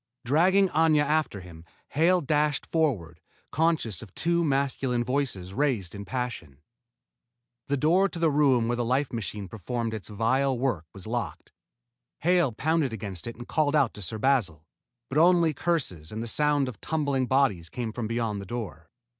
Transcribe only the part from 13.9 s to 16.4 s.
to Sir Basil, but only curses and the